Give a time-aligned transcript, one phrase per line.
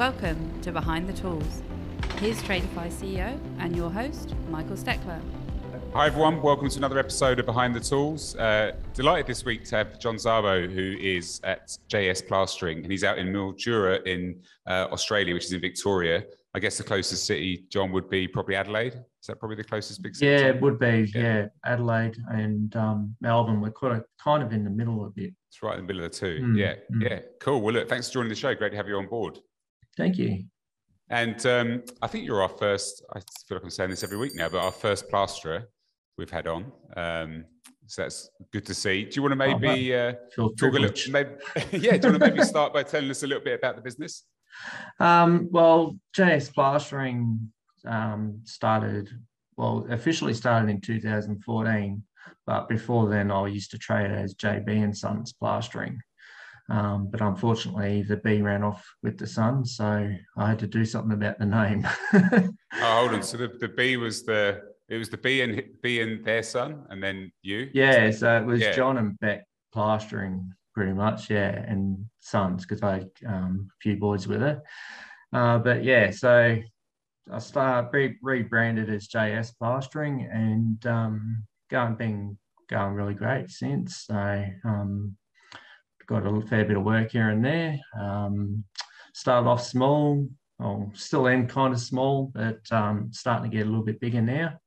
[0.00, 1.60] Welcome to Behind the Tools.
[2.20, 5.20] Here's Tradify CEO and your host, Michael Steckler.
[5.92, 6.40] Hi, everyone.
[6.40, 8.34] Welcome to another episode of Behind the Tools.
[8.34, 13.04] Uh, delighted this week to have John Szabo, who is at JS Plastering, and he's
[13.04, 16.24] out in Mildura in uh, Australia, which is in Victoria.
[16.54, 18.94] I guess the closest city, John, would be probably Adelaide.
[18.94, 20.30] Is that probably the closest big city?
[20.30, 21.12] Yeah, it would be.
[21.14, 23.60] Yeah, yeah Adelaide and um, Melbourne.
[23.60, 25.34] We're kind of, kind of in the middle of it.
[25.50, 26.40] It's right in the middle of the two.
[26.42, 27.02] Mm, yeah, mm.
[27.02, 27.18] yeah.
[27.38, 27.60] Cool.
[27.60, 28.54] Well, look, thanks for joining the show.
[28.54, 29.38] Great to have you on board.
[29.96, 30.44] Thank you.
[31.08, 34.36] And um, I think you're our first, I feel like I'm saying this every week
[34.36, 35.68] now, but our first plasterer
[36.16, 36.70] we've had on.
[36.96, 37.44] Um,
[37.86, 39.04] so that's good to see.
[39.04, 41.12] Do you want to oh, maybe uh, talk a little?
[41.12, 41.30] Maybe,
[41.72, 43.82] yeah, do you want to maybe start by telling us a little bit about the
[43.82, 44.24] business?
[45.00, 47.50] Um, well, JS Plastering
[47.84, 49.10] um, started,
[49.56, 52.02] well, officially started in 2014,
[52.46, 56.00] but before then I used to trade as JB and Sons Plastering.
[56.70, 60.84] Um, but unfortunately, the B ran off with the son, so I had to do
[60.84, 61.86] something about the name.
[62.14, 63.22] oh, hold on.
[63.22, 66.86] So the, the B was the it was the B and B and their son,
[66.90, 67.68] and then you.
[67.74, 68.72] Yeah, so it was yeah.
[68.72, 73.96] John and Beck plastering pretty much, yeah, and sons because I had um, a few
[73.96, 74.62] boys with her.
[75.32, 76.56] Uh, but yeah, so
[77.32, 84.06] I started re- rebranded as JS Plastering and um, going been going really great since.
[84.06, 85.16] So um,
[86.10, 87.78] got a fair bit of work here and there.
[87.98, 88.64] Um,
[89.14, 90.28] started off small,
[90.92, 94.58] still am kind of small, but um, starting to get a little bit bigger now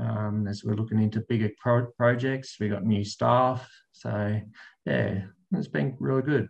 [0.00, 2.56] um, as we're looking into bigger pro- projects.
[2.60, 4.40] We got new staff, so
[4.86, 6.48] yeah, it's been really good.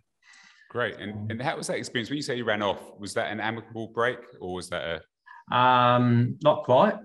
[0.68, 0.98] Great.
[0.98, 2.10] And and how was that experience?
[2.10, 5.02] When you say you ran off, was that an amicable break or was that
[5.50, 5.56] a?
[5.56, 6.96] Um, not quite.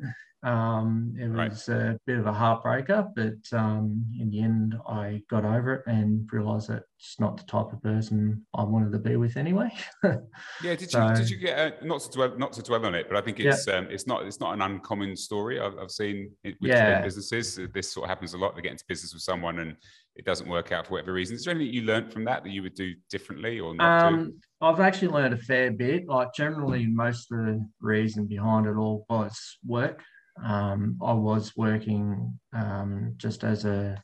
[0.44, 5.46] Um, it was a bit of a heartbreaker, but um, in the end, I got
[5.46, 9.18] over it and realised that it's not the type of person I wanted to be
[9.18, 9.72] with anyway.
[10.04, 12.96] yeah, did so, you did you get uh, not to dwell not to dwell on
[12.96, 13.76] it, but I think it's yeah.
[13.76, 15.60] um, it's not it's not an uncommon story.
[15.60, 17.02] I've, I've seen it with yeah.
[17.02, 17.60] businesses.
[17.72, 18.56] This sort of happens a lot.
[18.56, 19.76] They get into business with someone and
[20.16, 21.36] it doesn't work out for whatever reason.
[21.36, 24.06] Is there anything you learned from that that you would do differently or not?
[24.06, 26.08] Um, I've actually learned a fair bit.
[26.08, 30.04] Like generally, most of the reason behind it all was work.
[30.44, 34.02] Um, I was working um, just as a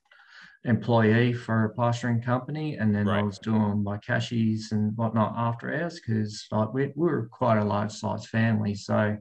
[0.65, 3.19] employee for a plastering company, and then right.
[3.19, 7.57] I was doing my cashies and whatnot after hours because like we, we were quite
[7.57, 9.17] a large size family, so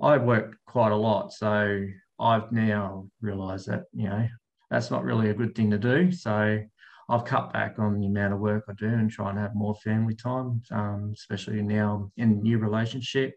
[0.00, 1.32] I worked quite a lot.
[1.32, 1.84] So
[2.20, 4.26] I've now realised that you know
[4.70, 6.12] that's not really a good thing to do.
[6.12, 6.60] So
[7.08, 9.76] I've cut back on the amount of work I do and try and have more
[9.76, 13.34] family time, um, especially now in a new relationship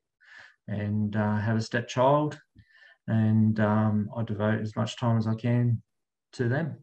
[0.67, 2.39] and uh, have a stepchild
[3.09, 5.81] and um, I devote as much time as I can
[6.33, 6.77] to them.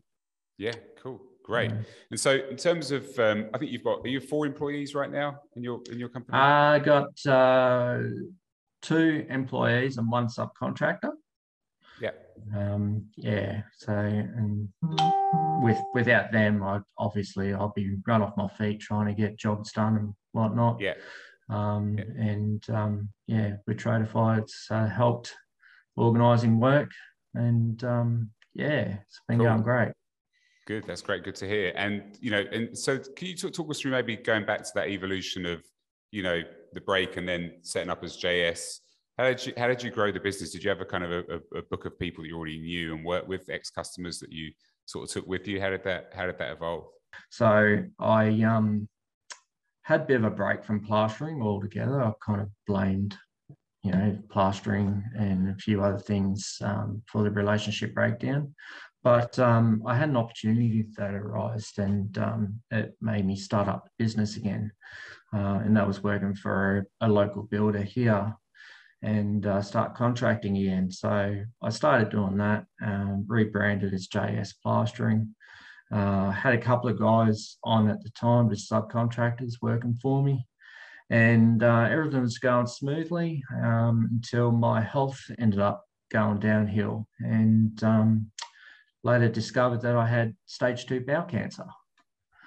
[0.58, 1.70] Yeah, cool, great.
[1.70, 1.78] Yeah.
[2.10, 5.10] And so, in terms of, um, I think you've got are you four employees right
[5.10, 6.36] now in your in your company?
[6.36, 8.00] I got uh,
[8.82, 11.12] two employees and one subcontractor.
[12.00, 12.10] Yeah.
[12.54, 13.62] Um, yeah.
[13.78, 14.68] So, and
[15.62, 19.72] with without them, I obviously I'll be run off my feet trying to get jobs
[19.72, 20.80] done and whatnot.
[20.80, 20.94] Yeah.
[21.48, 22.04] Um, yeah.
[22.18, 25.32] And um, yeah, with Tradify, it's uh, helped
[25.96, 26.90] organising work,
[27.34, 29.46] and um, yeah, it's been cool.
[29.46, 29.92] going great.
[30.66, 31.22] Good, that's great.
[31.22, 31.72] Good to hear.
[31.76, 34.70] And you know, and so can you talk, talk us through maybe going back to
[34.74, 35.62] that evolution of
[36.10, 36.42] you know
[36.72, 38.80] the break and then setting up as JS?
[39.16, 40.50] How did you how did you grow the business?
[40.50, 42.94] Did you have a kind of a, a book of people that you already knew
[42.94, 44.50] and worked with ex customers that you
[44.86, 45.60] sort of took with you?
[45.60, 46.86] How did that how did that evolve?
[47.30, 48.88] So I um,
[49.82, 52.02] had a bit of a break from plastering altogether.
[52.02, 53.16] I kind of blamed
[53.86, 58.52] you know, plastering and a few other things um, for the relationship breakdown.
[59.04, 63.88] But um, I had an opportunity that arose and um, it made me start up
[63.96, 64.72] business again.
[65.32, 68.34] Uh, and that was working for a, a local builder here
[69.02, 70.90] and uh, start contracting again.
[70.90, 75.32] So I started doing that, um, rebranded as JS Plastering.
[75.92, 80.44] Uh, had a couple of guys on at the time, just subcontractors working for me
[81.10, 87.82] and uh, everything was going smoothly um, until my health ended up going downhill and
[87.84, 88.30] um,
[89.04, 91.66] later discovered that I had stage two bowel cancer.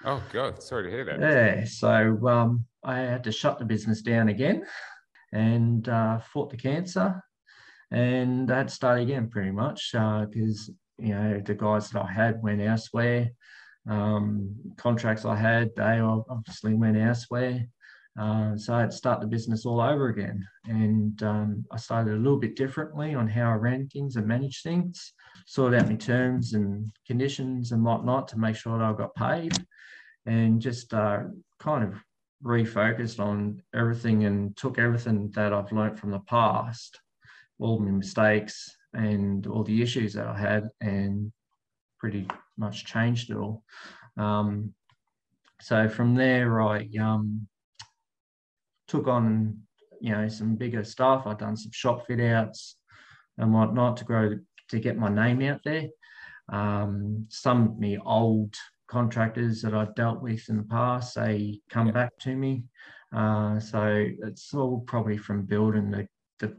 [0.04, 1.20] Oh God, sorry to hear that.
[1.20, 4.64] Yeah, so um, I had to shut the business down again
[5.32, 7.22] and uh, fought the cancer
[7.90, 12.02] and I had to start again pretty much because uh, you know the guys that
[12.02, 13.30] I had went elsewhere.
[13.88, 17.66] Um, contracts I had, they obviously went elsewhere.
[18.18, 20.46] Uh, so I had to start the business all over again.
[20.66, 24.62] And um, I started a little bit differently on how I ran things and managed
[24.62, 25.12] things,
[25.46, 29.56] sorted out my terms and conditions and whatnot to make sure that I got paid,
[30.26, 31.20] and just uh,
[31.58, 31.94] kind of
[32.44, 36.98] refocused on everything and took everything that I've learned from the past,
[37.58, 41.32] all my mistakes and all the issues that I had, and
[41.98, 42.26] pretty
[42.56, 43.62] much changed it all.
[44.16, 44.74] Um,
[45.60, 47.46] so from there, I um,
[48.90, 49.56] took on,
[50.00, 51.22] you know, some bigger stuff.
[51.26, 52.76] I've done some shop fit outs
[53.38, 54.34] and whatnot to grow
[54.68, 55.88] to get my name out there.
[56.48, 58.54] Um, some of me old
[58.88, 61.92] contractors that I've dealt with in the past, they come yeah.
[61.92, 62.64] back to me.
[63.14, 66.08] Uh, so it's all probably from building the,
[66.40, 66.56] the,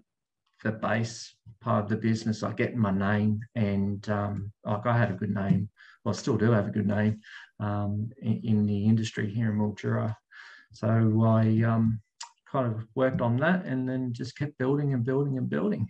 [0.63, 5.11] the base part of the business, like get my name and um, like I had
[5.11, 5.69] a good name.
[6.03, 7.19] Well, I still do have a good name
[7.59, 10.15] um, in, in, the industry here in Mildura.
[10.73, 10.87] So
[11.25, 12.01] I um,
[12.51, 15.87] kind of worked on that and then just kept building and building and building.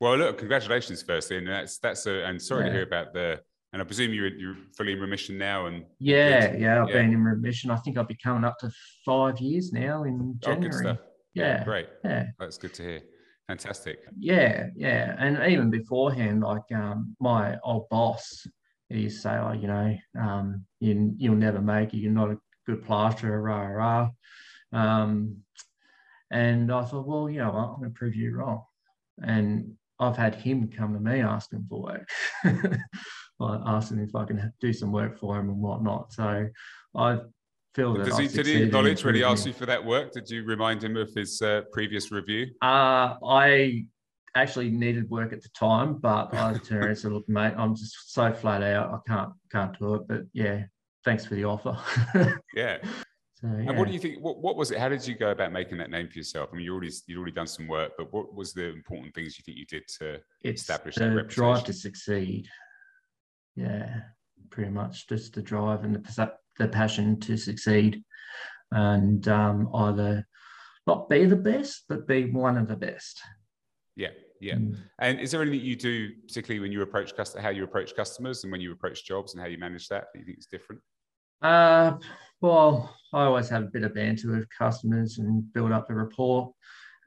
[0.00, 2.68] Well, look, congratulations, firstly, and that's that's a, and sorry yeah.
[2.68, 3.40] to hear about the.
[3.72, 6.94] And I presume you're you're fully in remission now, and yeah, yeah, I've yeah.
[6.94, 7.70] been in remission.
[7.70, 8.70] I think I'll be coming up to
[9.04, 10.66] five years now in January.
[10.66, 10.98] Oh, good stuff.
[11.34, 11.88] Yeah, yeah, great.
[12.04, 13.02] Yeah, that's good to hear.
[13.46, 13.98] Fantastic.
[14.18, 18.44] Yeah, yeah, and even beforehand, like um, my old boss,
[18.88, 21.98] he used to say, "Oh, you know, um, you you'll never make it.
[21.98, 24.08] You're not a good plasterer." Rah rah.
[24.72, 25.42] Um,
[26.30, 28.62] and I thought, well, you know, I'm going to prove you wrong.
[29.22, 32.08] And I've had him come to me asking for work,
[33.38, 36.12] like asking if I can do some work for him and whatnot.
[36.12, 36.48] So
[36.96, 37.18] I
[37.74, 38.06] feel that.
[38.06, 40.12] Does he, did he acknowledge when he asked you for that work?
[40.12, 42.46] Did you remind him of his uh, previous review?
[42.62, 43.84] Uh, I
[44.34, 47.74] actually needed work at the time, but I turned around and said, "Look, mate, I'm
[47.74, 48.94] just so flat out.
[48.94, 50.62] I can't can't do it." But yeah,
[51.04, 51.76] thanks for the offer.
[52.54, 52.78] yeah.
[53.40, 53.70] So, yeah.
[53.70, 54.20] And what do you think?
[54.20, 54.78] What, what was it?
[54.78, 56.50] How did you go about making that name for yourself?
[56.52, 59.38] I mean, you already you'd already done some work, but what was the important things
[59.38, 61.42] you think you did to it's establish that reputation?
[61.42, 62.48] drive to succeed.
[63.56, 64.00] Yeah,
[64.50, 68.04] pretty much just the drive and the the passion to succeed,
[68.72, 70.26] and um, either
[70.86, 73.20] not be the best, but be one of the best.
[73.96, 74.10] Yeah,
[74.40, 74.56] yeah.
[74.56, 74.76] Mm.
[74.98, 78.44] And is there anything you do, particularly when you approach customers, how you approach customers,
[78.44, 80.08] and when you approach jobs, and how you manage that?
[80.12, 80.82] Do you think it's different?
[81.40, 81.96] Uh,
[82.40, 86.52] well, I always have a bit of banter with customers and build up the rapport,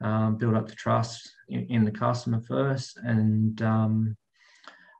[0.02, 2.98] um, build up the trust in, in, the customer first.
[2.98, 4.16] And um,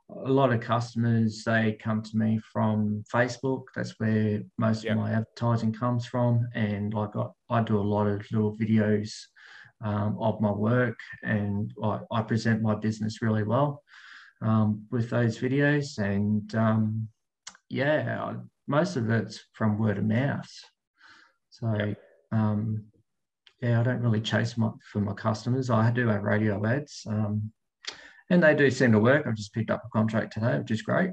[0.09, 3.63] a lot of customers, they come to me from Facebook.
[3.75, 4.93] That's where most yep.
[4.93, 6.47] of my advertising comes from.
[6.53, 9.11] And like I, I do a lot of little videos
[9.83, 13.83] um, of my work and I, I, present my business really well
[14.41, 15.97] um, with those videos.
[15.97, 17.07] And um,
[17.69, 18.35] yeah,
[18.67, 20.49] most of it's from word of mouth.
[21.49, 21.95] So,
[22.31, 22.85] um,
[23.61, 25.69] yeah, I don't really chase my, for my customers.
[25.69, 27.51] I do have radio ads, um,
[28.29, 29.25] and they do seem to work.
[29.25, 31.11] I've just picked up a contract today, which is great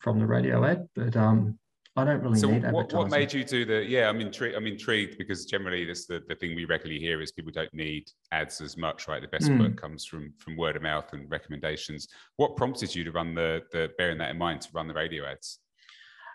[0.00, 1.58] from the radio ad, but um,
[1.98, 3.84] I don't really so need what, what made you do the?
[3.84, 4.56] Yeah, I'm intrigued.
[4.56, 8.08] I'm intrigued because generally, this the, the thing we regularly hear is people don't need
[8.30, 9.20] ads as much, right?
[9.20, 9.58] The best mm.
[9.58, 12.06] work comes from from word of mouth and recommendations.
[12.36, 15.24] What prompted you to run the the bearing that in mind to run the radio
[15.26, 15.58] ads?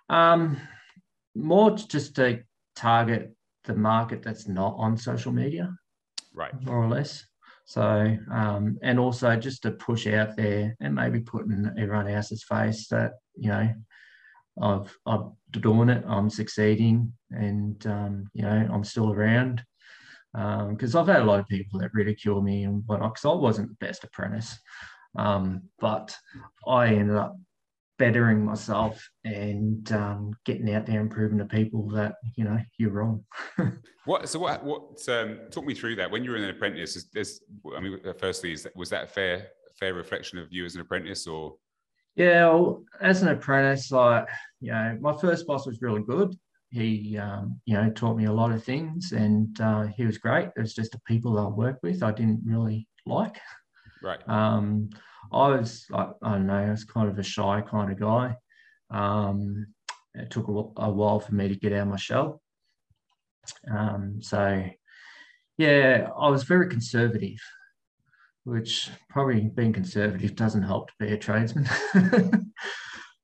[0.10, 0.58] Um,
[1.36, 2.44] more just to
[2.76, 5.74] target the market that's not on social media,
[6.34, 6.54] right?
[6.64, 7.26] More or less.
[7.66, 12.44] So, um, and also just to push out there and maybe put in everyone else's
[12.44, 13.74] face that you know,
[14.62, 19.64] I've I've doing it, I'm succeeding, and um, you know, I'm still around.
[20.36, 23.26] Um, because um, I've had a lot of people that ridicule me and whatnot, because
[23.26, 24.60] I wasn't the best apprentice.
[25.16, 26.16] Um, but
[26.68, 27.38] I ended up
[28.00, 32.92] bettering myself and um, getting out there and proving to people that you know you're
[32.92, 33.24] wrong.
[34.06, 34.28] what?
[34.30, 34.64] So what?
[34.64, 35.08] What?
[35.08, 36.10] Um, talk me through that.
[36.10, 37.42] When you were an apprentice, is, is
[37.76, 39.48] I mean, firstly, is that, was that a fair
[39.80, 41.56] fair reflection of you as an apprentice, or?
[42.16, 44.28] Yeah, well, as an apprentice, like
[44.62, 46.36] you know, my first boss was really good.
[46.70, 50.50] He, um, you know, taught me a lot of things, and uh, he was great.
[50.56, 53.40] It was just the people I worked with I didn't really like.
[54.02, 54.28] Right.
[54.28, 54.90] Um,
[55.34, 58.36] I was like, I don't know, I was kind of a shy kind of guy.
[58.90, 59.68] Um,
[60.14, 62.42] it took a, a, while for me to get out of my shell.
[63.70, 64.64] Um, so,
[65.58, 67.40] yeah, I was very conservative,
[68.44, 71.68] which probably being conservative doesn't help to be a tradesman.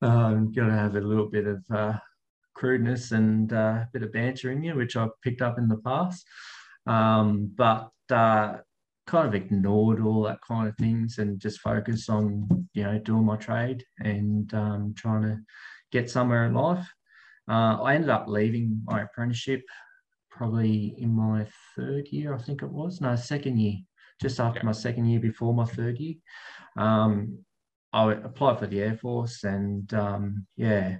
[0.01, 1.97] um, got to have a little bit of uh,
[2.55, 5.77] crudeness and uh, a bit of banter in you, which I've picked up in the
[5.77, 6.25] past.
[6.87, 8.57] Um, but uh,
[9.09, 13.25] kind of ignored all that kind of things and just focused on you know doing
[13.25, 15.37] my trade and um, trying to
[15.91, 16.87] get somewhere in life.
[17.49, 19.63] Uh, I ended up leaving my apprenticeship
[20.29, 23.01] probably in my third year, I think it was.
[23.01, 23.77] No, second year,
[24.21, 24.65] just after yeah.
[24.67, 26.15] my second year before my third year.
[26.77, 27.39] Um,
[27.91, 30.97] I applied for the Air Force and um, yeah,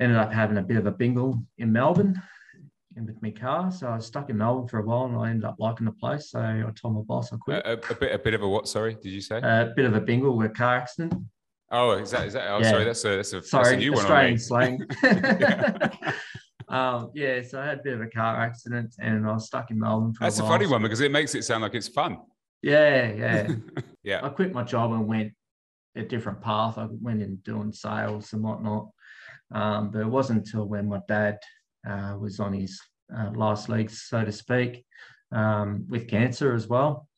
[0.00, 2.20] ended up having a bit of a bingle in Melbourne
[3.34, 3.70] my car.
[3.70, 5.92] So I was stuck in Melbourne for a while, and I ended up liking the
[5.92, 6.30] place.
[6.30, 7.64] So I told my boss I quit.
[7.64, 8.68] A, a, a bit, a bit of a what?
[8.68, 9.38] Sorry, did you say?
[9.38, 11.14] A bit of a bingle with a car accident.
[11.70, 12.48] oh, is that is that?
[12.50, 12.70] Oh, Yeah.
[12.70, 14.86] sorry, that's a that's a, that's a Sorry, new one Australian slang.
[15.02, 15.88] Yeah.
[16.68, 19.70] um, yeah, so I had a bit of a car accident, and I was stuck
[19.70, 21.88] in Melbourne for That's a a funny one because it makes it sound like it's
[21.88, 22.18] fun.
[22.62, 23.54] Yeah, yeah.
[24.02, 24.20] yeah.
[24.24, 25.32] I quit my job and went
[25.96, 26.78] a different path.
[26.78, 28.88] I went in doing sales and whatnot.
[29.52, 31.38] Um, but it wasn't until when my dad
[31.88, 32.80] uh, was on his
[33.16, 34.84] uh, last legs, so to speak,
[35.32, 37.08] um, with cancer as well.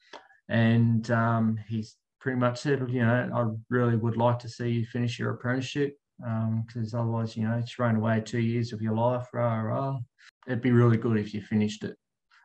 [0.49, 4.87] And um, he's pretty much said, you know, I really would like to see you
[4.87, 9.27] finish your apprenticeship because otherwise, you know, it's thrown away two years of your life.
[9.33, 9.99] Rah, rah.
[10.47, 11.97] It'd be really good if you finished it.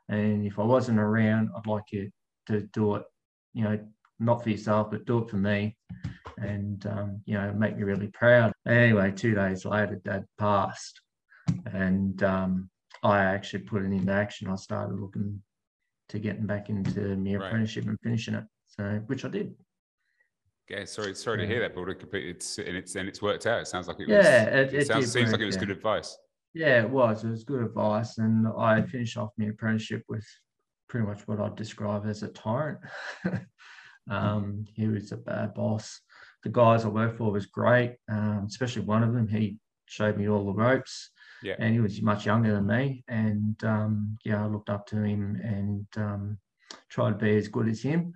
[0.10, 2.10] And if I wasn't around, I'd like you
[2.48, 3.04] to do it,
[3.54, 3.80] you know,
[4.20, 5.76] not for yourself, but do it for me
[6.38, 8.52] and, um, you know, make me really proud.
[8.68, 11.02] Anyway, two days later, dad passed.
[11.72, 12.70] And um,
[13.04, 14.50] I actually put it into action.
[14.50, 15.42] I started looking
[16.10, 17.48] to getting back into my Right.
[17.48, 18.44] apprenticeship and finishing it.
[18.68, 19.56] So, which I did.
[20.70, 23.62] Yeah, sorry, sorry to hear that, but it's and it's and it's worked out.
[23.62, 24.26] It sounds like it was.
[24.26, 25.62] Yeah, it, it, it sounds, seems like it was out.
[25.62, 26.18] good advice.
[26.54, 27.24] Yeah, it was.
[27.24, 28.18] It was good advice.
[28.18, 30.26] And I finished off my apprenticeship with
[30.90, 32.80] pretty much what I'd describe as a tyrant.
[34.10, 36.02] um, he was a bad boss.
[36.44, 39.28] The guys I worked for was great, um, especially one of them.
[39.28, 41.12] He showed me all the ropes.
[41.44, 41.56] Yeah.
[41.60, 43.04] And he was much younger than me.
[43.08, 46.38] And um, yeah, I looked up to him and um,
[46.90, 48.14] tried to be as good as him.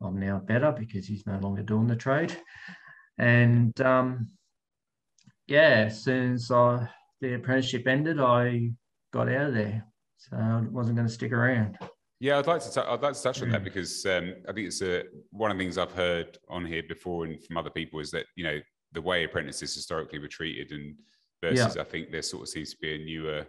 [0.00, 2.36] I'm now better because he's no longer doing the trade.
[3.18, 4.28] And um,
[5.46, 6.88] yeah, as soon as I
[7.20, 8.70] the apprenticeship ended, I
[9.12, 9.84] got out of there.
[10.18, 11.78] So I wasn't going to stick around.
[12.18, 12.82] Yeah, I'd like to.
[12.82, 15.58] i I'd like to touch on that because um, I think it's a, one of
[15.58, 18.58] the things I've heard on here before and from other people is that you know
[18.92, 20.94] the way apprentices historically were treated and
[21.42, 23.46] versus I think there sort of seems to be a newer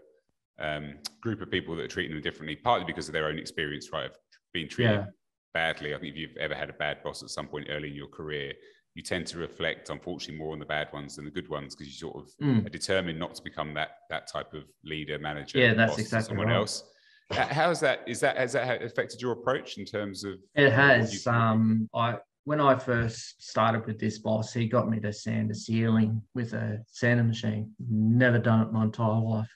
[0.59, 3.89] um, group of people that are treating them differently, partly because of their own experience,
[3.93, 4.15] right, of
[4.53, 5.05] being treated Yeah.
[5.53, 5.93] badly.
[5.93, 8.07] I think if you've ever had a bad boss at some point early in your
[8.07, 8.53] career,
[8.95, 11.87] you tend to reflect, unfortunately, more on the bad ones than the good ones because
[11.87, 12.65] you sort of Mm.
[12.65, 16.47] are determined not to become that that type of leader, manager, Yeah, that's exactly someone
[16.47, 16.55] right.
[16.55, 16.83] else.
[17.31, 18.03] H- How's that?
[18.07, 20.39] Is that has that affected your approach in terms of?
[20.55, 21.27] It has.
[21.27, 22.17] Um, I
[22.47, 26.53] when I first started with this boss, he got me to sand a ceiling with
[26.53, 27.73] a sanding machine.
[27.89, 29.49] Never done it my entire life.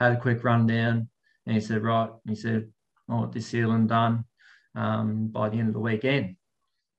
[0.00, 1.10] Had a quick rundown,
[1.44, 2.72] and he said, "Right," he said,
[3.06, 4.24] "I want this ceiling done
[4.74, 6.36] um, by the end of the weekend."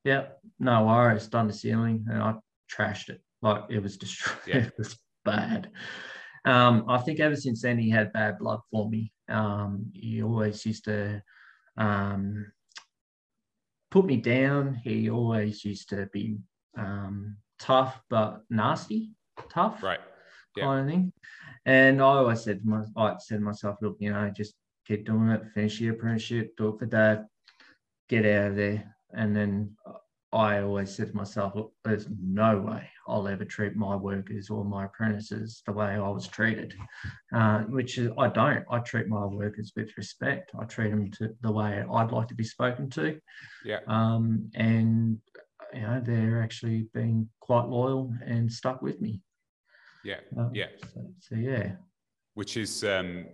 [0.03, 1.25] Yep, no worries.
[1.25, 2.35] Done the ceiling, and I
[2.71, 3.19] trashed it.
[3.41, 4.37] Like it was destroyed.
[4.45, 4.57] Yeah.
[4.67, 5.71] it was bad.
[6.45, 9.11] Um, I think ever since then he had bad blood for me.
[9.27, 11.23] Um, he always used to
[11.75, 12.51] um,
[13.91, 14.75] put me down.
[14.83, 16.37] He always used to be
[16.77, 19.11] um, tough but nasty,
[19.49, 19.99] tough Right.
[20.55, 20.65] Yeah.
[20.65, 21.13] kind of thing.
[21.65, 24.55] And I always said to my, I said to myself, look, you know, just
[24.87, 27.25] keep doing it, finish your apprenticeship, do it for dad,
[28.07, 28.95] get out of there.
[29.11, 29.75] And then
[30.31, 34.63] I always said to myself, look, there's no way I'll ever treat my workers or
[34.63, 36.75] my apprentices the way I was treated,
[37.33, 38.63] uh, which is I don't.
[38.69, 40.51] I treat my workers with respect.
[40.59, 43.19] I treat them to the way I'd like to be spoken to.
[43.65, 43.79] Yeah.
[43.87, 45.17] Um, and
[45.73, 49.21] you know, they're actually being quite loyal and stuck with me.
[50.03, 50.19] Yeah.
[50.37, 50.67] Uh, Yeah.
[50.93, 51.71] So, so yeah,
[52.35, 53.25] Which is, um,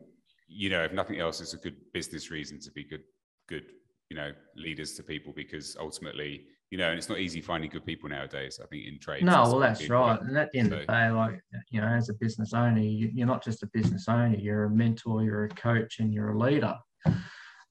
[0.47, 3.03] you know, if nothing else, it's a good business reason to be good,
[3.47, 3.65] good,
[4.09, 7.85] you know, leaders to people because ultimately, you know, and it's not easy finding good
[7.85, 8.59] people nowadays.
[8.61, 9.23] I think in trade.
[9.23, 10.19] no, well, that's right.
[10.19, 13.11] And at the end of the day, like you know, as a business owner, you,
[13.13, 14.35] you're not just a business owner.
[14.35, 15.23] You're a mentor.
[15.23, 16.75] You're a coach, and you're a leader.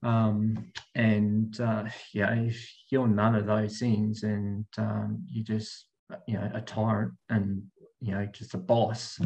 [0.03, 5.87] Um, and uh, yeah, if you're none of those things, and um, you just
[6.27, 7.63] you know a tyrant and
[7.99, 9.19] you know just a boss,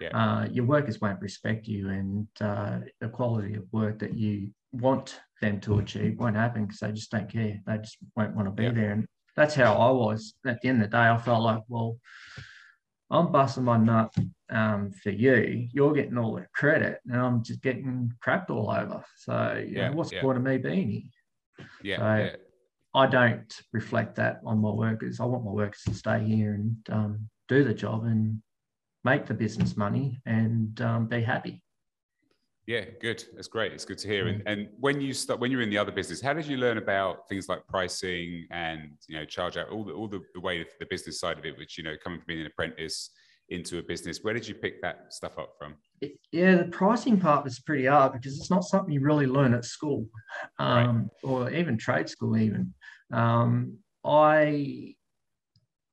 [0.00, 0.08] Yeah.
[0.16, 5.20] uh, your workers won't respect you, and uh, the quality of work that you want
[5.40, 7.60] them to achieve won't happen because they just don't care.
[7.66, 8.72] They just won't want to be Yeah.
[8.72, 8.90] there.
[8.92, 10.34] And that's how I was.
[10.46, 11.98] At the end of the day, I felt like, well,
[13.10, 14.12] I'm busting my nut
[14.50, 15.68] um, for you.
[15.72, 19.04] You're getting all the credit, and I'm just getting crapped all over.
[19.16, 21.66] So, you Yeah, know, what's the point of me being here?
[21.82, 21.96] yeah.
[21.98, 22.36] so- yeah.
[22.94, 25.20] I don't reflect that on my workers.
[25.20, 28.40] I want my workers to stay here and um, do the job and
[29.06, 31.62] make the business money and um, be happy.
[32.66, 33.24] Yeah, good.
[33.36, 33.72] That's great.
[33.72, 34.26] It's good to hear.
[34.26, 36.78] And and when you start when you're in the other business, how did you learn
[36.78, 40.66] about things like pricing and you know charge out all the all the, the way
[40.80, 43.10] the business side of it, which you know coming from being an apprentice
[43.50, 45.76] into a business, where did you pick that stuff up from?
[46.00, 49.54] It- yeah, the pricing part was pretty hard because it's not something you really learn
[49.54, 50.04] at school
[50.58, 52.74] um, or even trade school, even.
[53.12, 54.95] Um, I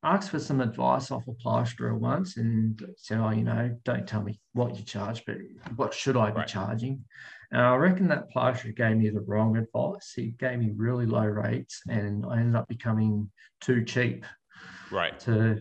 [0.03, 4.21] asked for some advice off a plasterer once and said, "Oh, you know, don't tell
[4.21, 5.37] me what you charge, but
[5.75, 6.47] what should I be right.
[6.47, 7.03] charging?"
[7.51, 10.13] And I reckon that plasterer gave me the wrong advice.
[10.15, 13.31] He gave me really low rates, and I ended up becoming
[13.61, 14.25] too cheap,
[14.91, 15.59] right, to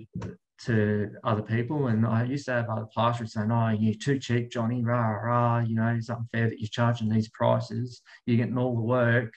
[0.64, 1.88] to other people.
[1.88, 4.82] And I used to have other plasterers saying, "Oh, you're too cheap, Johnny.
[4.82, 5.60] Rah rah.
[5.60, 8.02] You know, it's unfair that you're charging these prices.
[8.26, 9.32] You're getting all the work."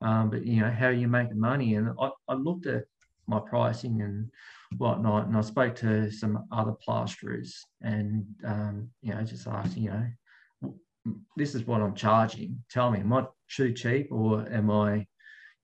[0.00, 1.74] Um, but you know, how are you making money?
[1.74, 2.84] And I, I looked at
[3.26, 4.30] my pricing and
[4.78, 5.26] whatnot.
[5.26, 11.14] And I spoke to some other plasterers and, um, you know, just asked, you know,
[11.36, 12.62] this is what I'm charging.
[12.70, 15.06] Tell me, am I too cheap or am I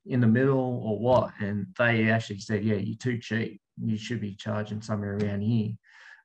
[0.07, 1.33] in the middle or what?
[1.41, 3.61] And they actually said, yeah, you're too cheap.
[3.83, 5.73] You should be charging somewhere around here.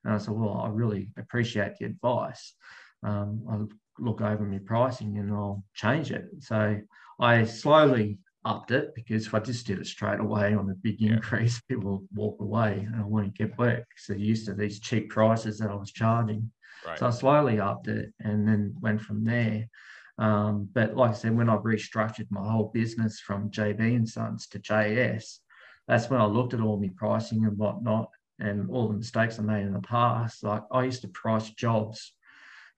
[0.04, 2.54] And I said, well, I really appreciate the advice.
[3.02, 3.68] Um, I'll
[3.98, 6.26] look over my pricing and I'll change it.
[6.40, 6.78] So
[7.20, 8.18] I slowly
[8.48, 11.12] upped it because if I just did it straight away on a big yeah.
[11.12, 13.84] increase, people walk away and I won't get work.
[13.96, 16.50] So used to these cheap prices that I was charging.
[16.86, 16.98] Right.
[16.98, 19.68] So I slowly upped it and then went from there.
[20.18, 24.46] Um, but like I said, when I restructured my whole business from JB and Sons
[24.48, 25.38] to JS,
[25.86, 28.08] that's when I looked at all my pricing and whatnot
[28.40, 30.42] and all the mistakes I made in the past.
[30.42, 32.14] Like I used to price jobs,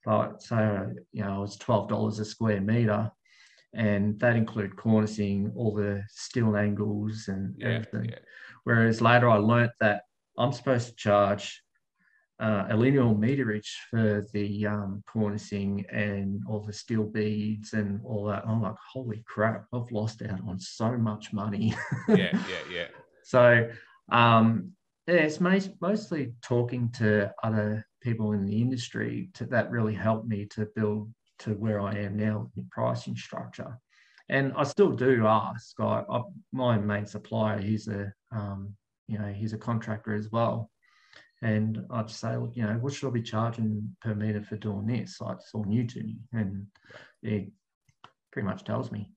[0.04, 3.10] like so, you know, it was twelve dollars a square meter,
[3.74, 8.10] and that include cornicing, all the steel angles and yeah, everything.
[8.10, 8.18] Yeah.
[8.64, 10.02] Whereas later I learnt that
[10.38, 11.62] I'm supposed to charge
[12.40, 18.24] uh, a linear meterage for the um, cornicing and all the steel beads and all
[18.24, 18.42] that.
[18.46, 21.74] I'm like, holy crap, I've lost out on so much money.
[22.08, 22.86] yeah, yeah, yeah.
[23.24, 23.68] So,
[24.10, 24.72] um,
[25.06, 30.46] yeah, it's mostly talking to other people in the industry to, that really helped me
[30.46, 33.78] to build to where I am now in pricing structure.
[34.28, 35.78] And I still do ask.
[35.80, 38.74] I, I, my main supplier, he's a um,
[39.08, 40.70] you know he's a contractor as well,
[41.42, 44.86] and I'd say, look, you know, what should I be charging per meter for doing
[44.86, 45.20] this?
[45.20, 46.66] Like it's all new to me, and
[47.22, 47.50] it
[48.30, 49.10] pretty much tells me.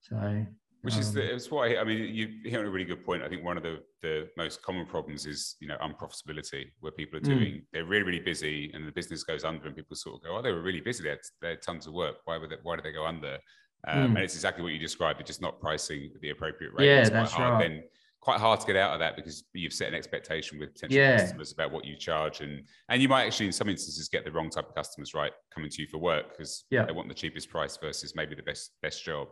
[0.00, 0.44] So
[0.82, 3.22] which is the, um, it's why I mean you hit on a really good point.
[3.22, 7.18] I think one of the the most common problems is you know unprofitability, where people
[7.18, 7.30] are hmm.
[7.30, 7.62] doing mm.
[7.72, 10.42] they're really really busy and the business goes under, and people sort of go, oh,
[10.42, 11.02] they were really busy.
[11.02, 12.16] They had, they had tons of work.
[12.24, 13.38] Why would they, why did they go under?
[13.86, 14.04] Um, mm.
[14.16, 15.20] And it's exactly what you described.
[15.20, 16.86] It's just not pricing the appropriate rate.
[16.86, 17.54] Yeah, it's that's hard.
[17.54, 17.68] right.
[17.68, 17.82] Then
[18.20, 21.18] quite hard to get out of that because you've set an expectation with potential yeah.
[21.18, 24.32] customers about what you charge and and you might actually in some instances get the
[24.32, 26.84] wrong type of customers right coming to you for work because yeah.
[26.84, 29.28] they want the cheapest price versus maybe the best best job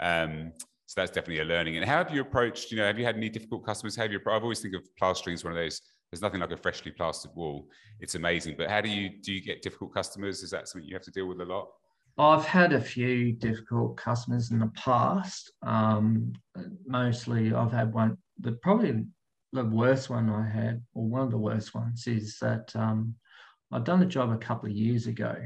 [0.00, 0.52] um,
[0.88, 1.76] so that's definitely a learning.
[1.76, 3.94] And how have you approached, you know, have you had any difficult customers?
[3.96, 6.56] Have you, I've always think of plastering as one of those, there's nothing like a
[6.56, 7.68] freshly plastered wall.
[8.00, 8.54] It's amazing.
[8.56, 10.42] But how do you, do you get difficult customers?
[10.42, 11.68] Is that something you have to deal with a lot?
[12.16, 15.52] I've had a few difficult customers in the past.
[15.62, 16.32] Um,
[16.86, 19.04] mostly I've had one, the probably
[19.52, 23.14] the worst one I had, or one of the worst ones, is that um,
[23.72, 25.36] I'd done a job a couple of years ago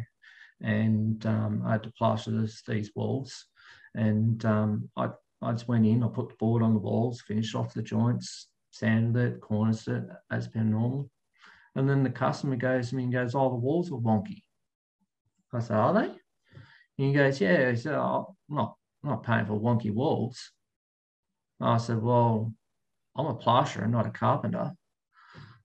[0.61, 3.47] and um, I had to plaster this, these walls.
[3.97, 5.09] And um, I
[5.43, 8.49] I just went in, I put the board on the walls, finished off the joints,
[8.71, 11.11] sanded it, corniced it as per normal.
[11.75, 14.43] And then the customer goes to me and goes, Oh, the walls are wonky.
[15.53, 16.07] I said, Are they?
[16.07, 16.17] And
[16.97, 17.71] he goes, Yeah.
[17.71, 20.53] He said, oh, I'm not, I'm not paying for wonky walls.
[21.61, 22.53] I said, Well,
[23.17, 24.73] I'm a plasterer, not a carpenter.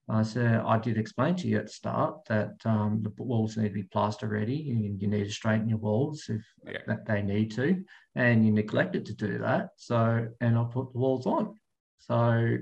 [0.10, 3.68] I said, I did explain to you at the start that um, the walls need
[3.68, 6.80] to be plaster ready and you need to straighten your walls if yeah.
[6.88, 7.84] that they need to.
[8.16, 9.72] And you neglected to do that.
[9.76, 11.56] So, and I put the walls on.
[12.00, 12.58] So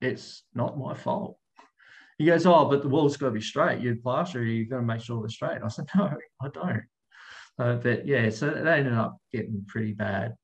[0.00, 1.38] it's not my fault.
[2.18, 3.80] He goes, Oh, but the walls got to be straight.
[3.80, 5.62] You plaster, you've got to make sure they're straight.
[5.64, 6.84] I said, No, I don't.
[7.58, 10.36] Uh, but yeah, so they ended up getting pretty bad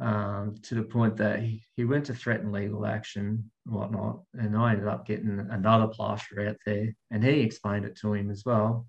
[0.00, 4.20] um, to the point that he, he went to threaten legal action and whatnot.
[4.34, 8.30] And I ended up getting another plaster out there, and he explained it to him
[8.30, 8.86] as well.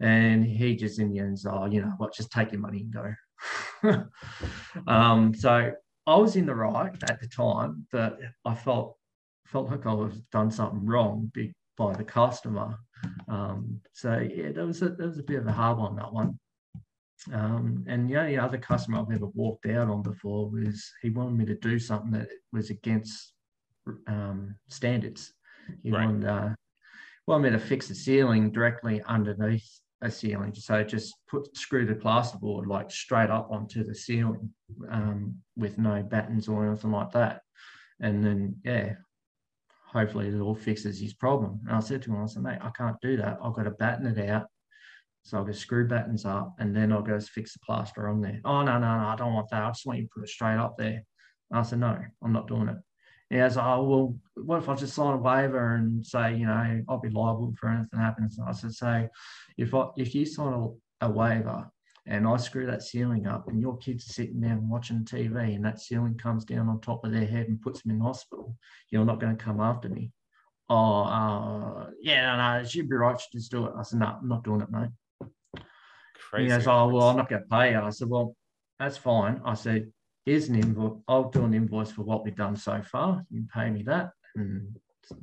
[0.00, 2.92] And he just in the end, oh, you know what, just take your money and
[3.82, 4.04] go.
[4.86, 5.72] um, so
[6.06, 8.96] I was in the right at the time, but I felt
[9.46, 11.32] felt like I was done something wrong
[11.76, 12.78] by the customer.
[13.28, 16.12] Um, so yeah, there was a there was a bit of a hard one that
[16.12, 16.38] one.
[17.32, 21.36] Um, and the only other customer I've ever walked out on before was he wanted
[21.36, 23.32] me to do something that was against
[24.06, 25.32] um, standards.
[25.82, 26.06] He right.
[26.06, 26.48] wanted, uh,
[27.26, 29.68] wanted me to fix the ceiling directly underneath
[30.00, 30.54] a ceiling.
[30.54, 34.50] So just put screw the plasterboard like straight up onto the ceiling
[34.90, 37.42] um, with no battens or anything like that.
[38.00, 38.94] And then, yeah,
[39.86, 41.60] hopefully it all fixes his problem.
[41.66, 43.38] And I said to him, I said, mate, I can't do that.
[43.42, 44.46] I've got to batten it out
[45.28, 48.40] so I'll go screw battens up and then I'll go fix the plaster on there.
[48.46, 49.62] Oh, no, no, no, I don't want that.
[49.62, 51.04] I just want you to put it straight up there.
[51.50, 52.76] And I said, no, I'm not doing it.
[53.28, 56.82] he goes, oh, well, what if I just sign a waiver and say, you know,
[56.88, 58.38] I'll be liable for anything that happens?
[58.38, 59.06] And I said, so
[59.58, 61.70] if I, if you sign a, a waiver
[62.06, 65.64] and I screw that ceiling up and your kids are sitting there watching TV and
[65.66, 68.56] that ceiling comes down on top of their head and puts them in hospital,
[68.88, 70.10] you're not going to come after me.
[70.70, 73.20] Oh, uh, yeah, no, no, you'd be right.
[73.32, 73.72] You just do it.
[73.78, 74.88] I said, no, I'm not doing it, mate.
[76.30, 76.44] Crazy.
[76.44, 77.80] He goes, oh, well, I'm not going to pay you.
[77.80, 78.36] I said, well,
[78.78, 79.40] that's fine.
[79.44, 79.90] I said,
[80.26, 80.98] here's an invoice.
[81.08, 83.24] I'll do an invoice for what we've done so far.
[83.30, 84.76] You pay me that and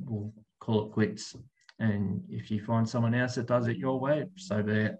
[0.04, 1.36] we'll call it quits.
[1.78, 4.96] And if you find someone else that does it your way, so be it.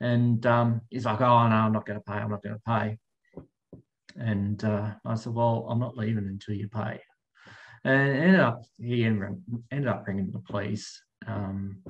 [0.00, 2.18] And um, he's like, oh, no, I'm not going to pay.
[2.18, 2.98] I'm not going to pay.
[4.16, 7.00] And uh, I said, well, I'm not leaving until you pay.
[7.84, 11.02] And ended up, he ended up bringing the police.
[11.26, 11.82] Um,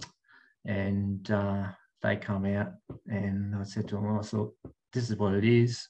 [0.64, 1.66] and uh,
[2.02, 2.72] they come out
[3.06, 4.54] and I said to him, I thought,
[4.92, 5.88] this is what it is.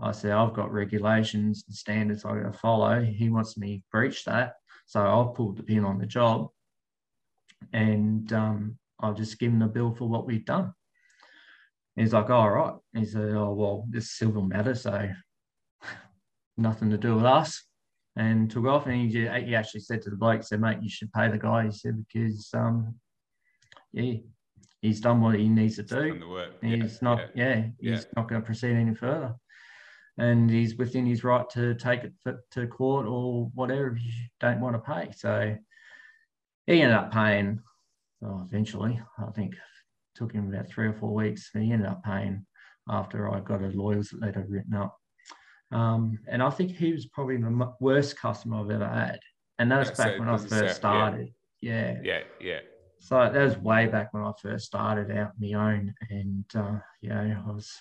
[0.00, 3.02] I said, I've got regulations and standards I got to follow.
[3.02, 4.54] He wants me to breach that.
[4.86, 6.48] So I've pulled the pin on the job
[7.72, 10.72] and um, I'll just give him the bill for what we've done.
[11.96, 12.74] he's like, oh, all right.
[12.94, 15.08] He said, oh, well, this civil matter, so
[16.56, 17.62] nothing to do with us.
[18.18, 18.86] And took off.
[18.86, 21.66] And he, he actually said to the bloke, said, mate, you should pay the guy.
[21.66, 22.94] He said, because, um,
[23.92, 24.14] yeah,
[24.86, 26.14] he's done what he needs to do.
[26.62, 28.10] He's yeah, not, yeah, yeah he's yeah.
[28.16, 29.34] not going to proceed any further
[30.18, 32.12] and he's within his right to take it
[32.50, 35.10] to court or whatever if you don't want to pay.
[35.14, 35.56] So
[36.66, 37.60] he ended up paying.
[38.22, 39.60] Eventually, I think it
[40.14, 41.50] took him about three or four weeks.
[41.52, 42.46] He ended up paying
[42.88, 44.96] after I got a lawyer's letter written up.
[45.70, 49.20] Um, and I think he was probably the worst customer I've ever had.
[49.58, 51.28] And that was yeah, back so when I first started.
[51.60, 51.98] Yeah.
[52.02, 52.20] Yeah.
[52.40, 52.60] Yeah.
[53.06, 55.94] So that was way back when I first started out my own.
[56.10, 57.72] And, uh, yeah, I was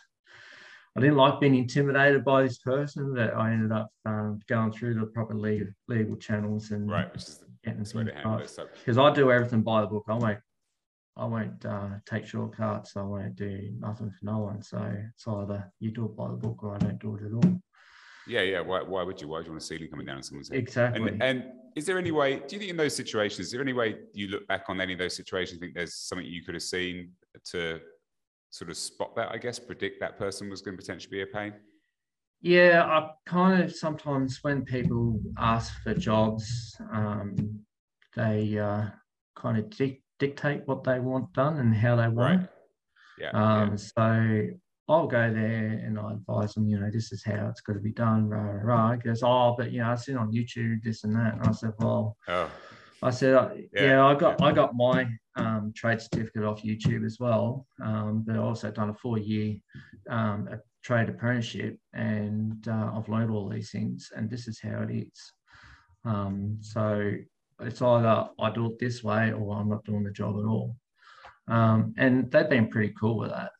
[0.95, 4.93] I didn't like being intimidated by this person, that I ended up um, going through
[4.93, 9.87] the proper legal, legal channels and right, which is because I do everything by the
[9.87, 10.05] book.
[10.07, 10.37] I won't,
[11.17, 12.95] I won't uh, take shortcuts.
[12.95, 14.61] I won't do nothing for no one.
[14.61, 14.77] So
[15.11, 17.61] it's either you do it by the book or I don't do it at all.
[18.27, 18.61] Yeah, yeah.
[18.61, 19.27] Why, why would you?
[19.27, 20.59] Why would you want a ceiling coming down on someone's head?
[20.59, 21.09] Exactly.
[21.09, 21.43] And, and,
[21.75, 22.37] is there any way?
[22.37, 24.93] Do you think in those situations, is there any way you look back on any
[24.93, 25.59] of those situations?
[25.59, 27.11] Think there's something you could have seen
[27.51, 27.79] to
[28.49, 31.27] sort of spot that, I guess, predict that person was going to potentially be a
[31.27, 31.53] pain?
[32.41, 37.59] Yeah, I kind of sometimes when people ask for jobs, um,
[38.15, 38.85] they uh,
[39.35, 42.41] kind of di- dictate what they want done and how they want.
[42.41, 42.49] Right.
[43.19, 43.75] Yeah, um, yeah.
[43.75, 44.47] So
[44.87, 47.79] I'll go there and I advise them, you know, this is how it's got to
[47.79, 48.91] be done, rah, rah, rah.
[48.93, 51.33] He goes, oh, but, you know, I see on YouTube, this and that.
[51.33, 52.51] And I said, well, oh.
[53.01, 54.41] I said, uh, yeah, yeah, I got.
[54.41, 57.67] I got my um, trade certificate off YouTube as well.
[57.83, 59.57] Um, but I also done a four year
[60.09, 64.83] um, a trade apprenticeship and uh, I've learned all these things and this is how
[64.87, 65.31] it is.
[66.05, 67.11] Um, so
[67.59, 70.75] it's either I do it this way or I'm not doing the job at all.
[71.47, 73.51] Um, and they've been pretty cool with that.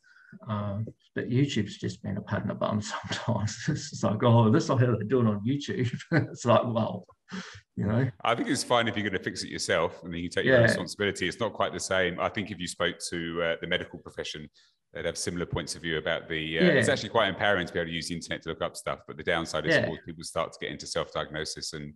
[0.47, 3.57] Um, but YouTube's just been a pain in the bum sometimes.
[3.67, 5.91] it's like, oh, this is how they do it on YouTube.
[6.11, 7.05] it's like, well,
[7.75, 8.09] you know.
[8.23, 10.45] I think it's fine if you're going to fix it yourself and then you take
[10.45, 10.53] yeah.
[10.53, 11.27] your responsibility.
[11.27, 12.19] It's not quite the same.
[12.19, 14.49] I think if you spoke to uh, the medical profession,
[14.93, 16.59] they'd have similar points of view about the.
[16.59, 16.71] Uh, yeah.
[16.71, 18.99] It's actually quite empowering to be able to use the internet to look up stuff,
[19.07, 19.89] but the downside is yeah.
[20.05, 21.93] people start to get into self-diagnosis and.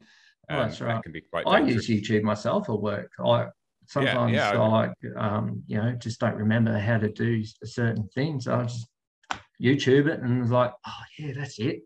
[0.52, 0.96] Um, that's right.
[0.96, 1.46] That can be quite.
[1.46, 3.12] I use YouTube myself at work.
[3.24, 3.50] I
[3.90, 8.48] sometimes yeah, yeah, I, um, you know, just don't remember how to do certain things.
[8.48, 8.88] I just
[9.62, 11.82] YouTube it and was like, oh yeah, that's it.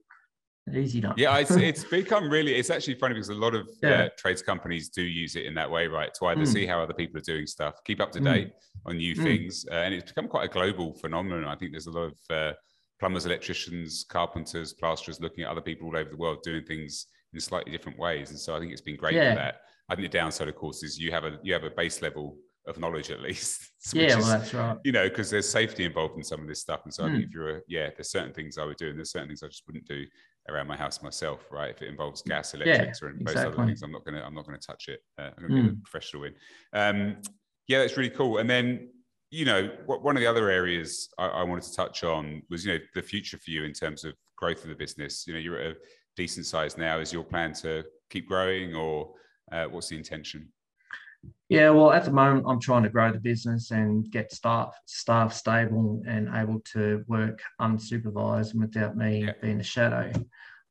[0.74, 1.14] Easy done.
[1.18, 2.56] Yeah, it's, it's become really.
[2.56, 4.04] It's actually funny because a lot of yeah.
[4.04, 6.14] uh, trades companies do use it in that way, right?
[6.16, 6.48] To either mm.
[6.48, 8.26] see how other people are doing stuff, keep up to hmm.
[8.26, 8.52] date mm.
[8.86, 9.24] on new mm.
[9.24, 11.46] things, uh, and it's become quite a global phenomenon.
[11.46, 12.54] I think there's a lot of uh,
[13.00, 17.40] plumbers, electricians, carpenters, plasterers looking at other people all over the world doing things in
[17.42, 19.56] slightly different ways, and so I think it's been great for that.
[19.90, 22.38] I think the downside, of course, is you have a you have a base level
[22.68, 23.72] of knowledge at least.
[23.94, 24.78] yeah, well, that's right.
[24.84, 27.08] You know, because there's safety involved in some of this stuff, and so mm.
[27.08, 27.30] I think hmm.
[27.30, 29.48] if you're a yeah, there's certain things I would do, and there's certain things I
[29.48, 30.06] just wouldn't do
[30.50, 31.72] around my house myself, right?
[31.72, 33.54] If it involves gas, electrics, yeah, or most exactly.
[33.54, 35.02] other things, I'm not gonna I'm not gonna touch it.
[35.18, 35.66] Uh, I'm gonna mm.
[35.66, 36.34] get a professional in.
[36.74, 37.18] Um,
[37.68, 38.38] yeah, that's really cool.
[38.38, 38.90] And then
[39.30, 42.66] you know, what, one of the other areas I, I wanted to touch on was
[42.66, 45.26] you know the future for you in terms of growth of the business.
[45.28, 45.76] You know, you're at a
[46.16, 47.00] decent size now.
[47.00, 49.12] Is your plan to keep growing, or
[49.52, 50.52] uh, what's the intention?
[51.50, 55.34] Yeah, well, at the moment, I'm trying to grow the business and get staff staff
[55.34, 59.34] stable and able to work unsupervised and without me yeah.
[59.42, 60.12] being a shadow.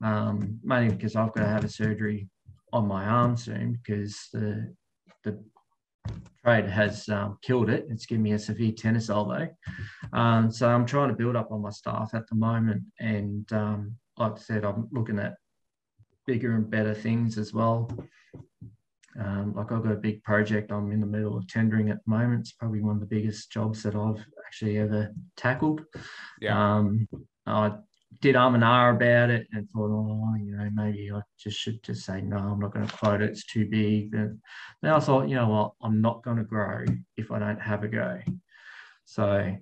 [0.02, 2.28] Um, mainly because I've got to have a surgery
[2.72, 4.74] on my arm soon because the
[5.22, 5.38] the
[6.44, 7.86] trade has um, killed it.
[7.88, 9.48] It's given me a severe tennis elbow.
[10.12, 12.82] Um, so I'm trying to build up on my staff at the moment.
[12.98, 15.36] And um, like I said, I'm looking at
[16.26, 17.88] bigger and better things as well.
[19.18, 22.10] Um, like I've got a big project I'm in the middle of tendering at the
[22.10, 22.40] moment.
[22.40, 25.82] It's probably one of the biggest jobs that I've actually ever tackled.
[26.40, 26.76] Yeah.
[26.76, 27.08] Um,
[27.46, 27.72] I
[28.20, 31.82] did arm and R about it and thought, oh, you know, maybe I just should
[31.82, 33.30] just say, no, I'm not going to quote it.
[33.30, 34.14] It's too big.
[34.14, 34.38] And
[34.80, 36.84] then I thought, you know what, I'm not going to grow
[37.16, 38.20] if I don't have a go.
[39.04, 39.54] So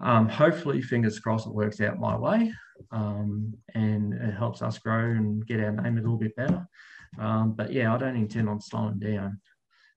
[0.00, 2.52] um, hopefully, fingers crossed, it works out my way
[2.92, 6.66] um, and it helps us grow and get our name a little bit better.
[7.18, 9.40] Um, but yeah, I don't intend on slowing down.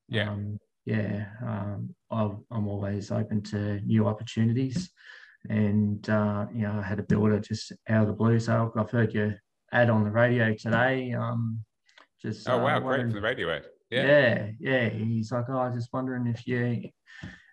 [0.07, 0.31] Yeah.
[0.31, 1.25] Um, yeah.
[1.45, 4.89] Um, I'm always open to new opportunities.
[5.49, 8.39] And, uh, you know, I had a builder just out of the blue.
[8.39, 9.35] So I've heard your
[9.71, 11.13] ad on the radio today.
[11.13, 11.63] Um,
[12.21, 12.77] just, oh, wow.
[12.77, 13.65] Uh, great for the radio ad.
[13.89, 14.05] Yeah.
[14.05, 14.51] yeah.
[14.59, 14.89] Yeah.
[14.89, 16.77] He's like, oh, I was just wondering if you're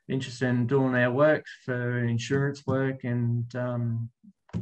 [0.09, 4.09] interested in doing our work for insurance work and um,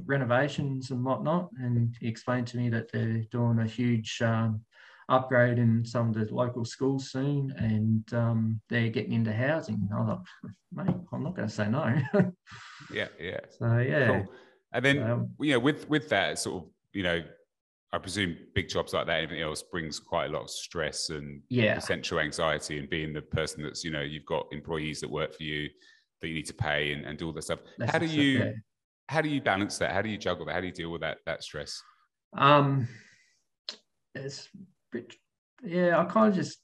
[0.05, 1.51] renovations and whatnot.
[1.61, 4.63] And he explained to me that they're doing a huge um,
[5.09, 9.89] upgrade in some of the local schools soon, and um, they're getting into housing.
[9.93, 10.25] I thought,
[10.73, 11.95] mate, I'm not going to say no.
[12.93, 13.41] yeah, yeah.
[13.59, 14.07] So yeah.
[14.07, 14.27] Cool.
[14.73, 17.23] And then um, you know, with with that sort of, you know,
[17.93, 21.41] I presume big jobs like that, anything else, brings quite a lot of stress and
[21.49, 21.77] yeah.
[21.77, 22.79] essential anxiety.
[22.79, 25.69] And being the person that's, you know, you've got employees that work for you
[26.21, 27.61] that you need to pay and, and do all that stuff.
[27.79, 28.53] That's how do you yeah.
[29.09, 29.93] how do you balance that?
[29.93, 30.55] How do you juggle that?
[30.55, 31.81] How do you deal with that that stress?
[32.37, 32.89] Um,
[34.15, 34.49] it's
[35.63, 36.59] yeah, I kind of just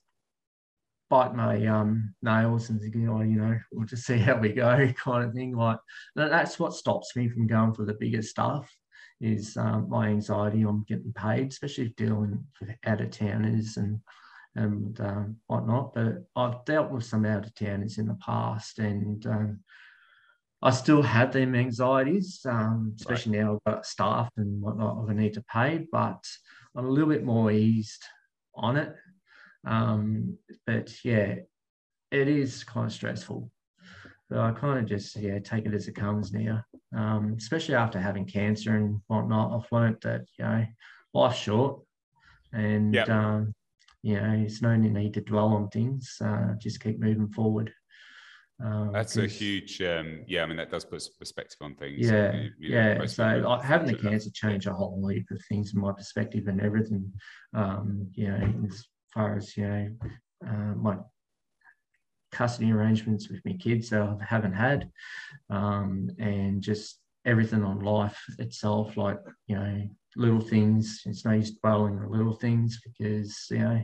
[1.09, 4.93] bite my um, nails and think, oh, you know, we'll just see how we go,
[4.97, 5.57] kind of thing.
[5.57, 5.79] Like
[6.15, 8.73] that's what stops me from going for the bigger stuff
[9.21, 14.01] is um, my anxiety on getting paid, especially dealing with out of towners and
[14.57, 15.95] and um, whatnot.
[15.95, 19.61] But I've dealt with some out of towners in the past, and um,
[20.63, 23.45] I still have them anxieties, um, especially right.
[23.45, 26.25] now I've got staff and whatnot I need to pay, but
[26.77, 28.05] I'm a little bit more eased
[28.55, 28.95] on it.
[29.67, 31.37] Um, but yeah,
[32.11, 33.51] it is kind of stressful.
[34.29, 36.65] But I kind of just yeah take it as it comes now.
[36.97, 40.67] Um, especially after having cancer and whatnot, I've learned that you know
[41.13, 41.81] life's short,
[42.53, 43.09] and yep.
[43.09, 43.53] um,
[44.03, 46.17] you know there's no need to dwell on things.
[46.25, 47.73] Uh, just keep moving forward.
[48.63, 50.43] Um, That's a huge, um, yeah.
[50.43, 52.11] I mean, that does put perspective on things.
[52.11, 53.07] Yeah, you, you know, yeah.
[53.07, 56.61] So like, having the cancer change a whole heap of things in my perspective and
[56.61, 57.11] everything.
[57.55, 59.89] Um, you know, as far as you know,
[60.47, 60.97] uh, my
[62.33, 64.91] custody arrangements with my kids that I haven't had,
[65.49, 71.03] um, and just everything on life itself, like you know, little things.
[71.07, 73.83] It's no use dwelling on little things because you know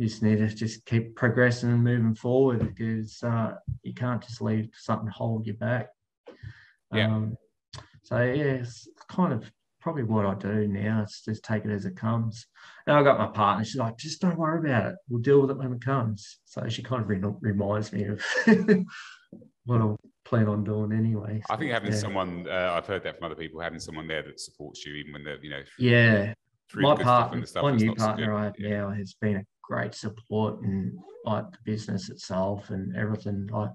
[0.00, 4.40] you just need to just keep progressing and moving forward because uh, you can't just
[4.40, 5.90] leave something hold you back.
[6.94, 7.14] Yeah.
[7.14, 7.36] Um,
[8.02, 11.02] so yeah, it's kind of probably what I do now.
[11.02, 12.46] It's just take it as it comes.
[12.86, 13.62] And I got my partner.
[13.62, 14.94] She's like, just don't worry about it.
[15.10, 16.38] We'll deal with it when it comes.
[16.46, 18.24] So she kind of re- reminds me of
[19.66, 21.42] what I plan on doing anyway.
[21.46, 21.98] So, I think having yeah.
[21.98, 25.12] someone, uh, I've heard that from other people, having someone there that supports you, even
[25.12, 26.32] when they're, you know, yeah.
[26.72, 28.68] My partner, my new partner I have yeah.
[28.68, 33.46] now has been a great support and like the business itself and everything.
[33.46, 33.70] Like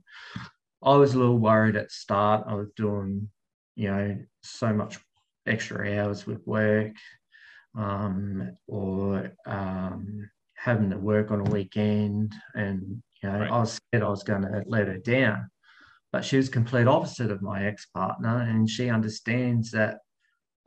[0.83, 2.43] I was a little worried at start.
[2.47, 3.29] I was doing,
[3.75, 4.99] you know, so much
[5.47, 6.91] extra hours with work
[7.77, 12.33] um, or um, having to work on a weekend.
[12.55, 13.51] And, you know, right.
[13.51, 15.49] I was scared I was going to let her down.
[16.11, 19.97] But she was complete opposite of my ex partner, and she understands that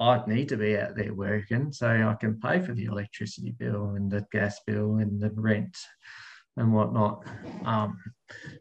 [0.01, 3.95] I'd need to be out there working so I can pay for the electricity bill
[3.97, 5.77] and the gas bill and the rent
[6.57, 7.25] and whatnot.
[7.65, 7.99] Um,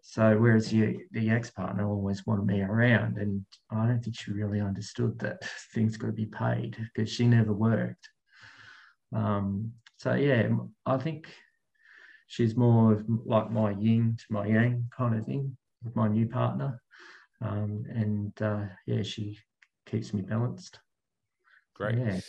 [0.02, 4.62] so whereas you, the ex-partner always wanted me around, and I don't think she really
[4.62, 8.10] understood that things got to be paid because she never worked.
[9.14, 10.48] Um, so yeah,
[10.86, 11.28] I think
[12.28, 16.28] she's more of like my yin to my yang kind of thing with my new
[16.28, 16.82] partner,
[17.42, 19.38] um, and uh, yeah, she
[19.86, 20.80] keeps me balanced.
[21.78, 21.98] Great.
[21.98, 22.20] Yeah.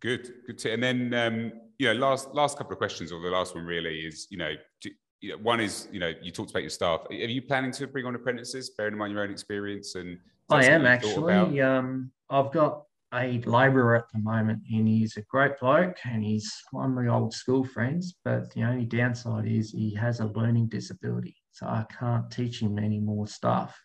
[0.00, 0.58] Good, good.
[0.58, 3.64] To, and then, um, you know, last last couple of questions, or the last one
[3.64, 4.90] really is, you know, do,
[5.20, 7.00] you know, one is, you know, you talked about your staff.
[7.08, 9.94] Are you planning to bring on apprentices, bearing in mind your own experience?
[9.94, 10.18] And
[10.50, 11.60] I am actually.
[11.60, 16.52] Um, I've got a labourer at the moment, and he's a great bloke, and he's
[16.70, 18.14] one of my old school friends.
[18.24, 22.78] But the only downside is he has a learning disability, so I can't teach him
[22.78, 23.76] any more stuff